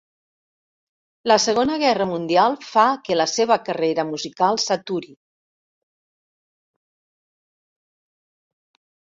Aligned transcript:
La 1.31 1.35
Segona 1.43 1.75
Guerra 1.83 2.07
mundial 2.11 2.57
fa 2.69 2.85
que 3.09 3.17
la 3.19 3.27
seva 3.33 3.57
carrera 3.67 4.07
musical 4.13 4.59
s'aturi. 4.65 5.15